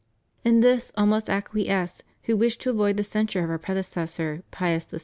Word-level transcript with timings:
In 0.43 0.61
this 0.61 0.91
all 0.97 1.05
must 1.05 1.29
acquiesce 1.29 2.01
who 2.23 2.35
wish 2.35 2.57
to 2.57 2.71
avoid 2.71 2.97
the 2.97 3.03
censure 3.03 3.43
of 3.43 3.51
Our 3.51 3.59
predecessor 3.59 4.41
Pius 4.49 4.85
VI. 4.85 4.97